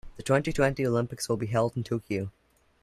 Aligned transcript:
The 0.17 0.23
twenty-twenty 0.23 0.83
Olympics 0.83 1.29
will 1.29 1.37
be 1.37 1.45
held 1.45 1.77
in 1.77 1.83
Tokyo. 1.83 2.31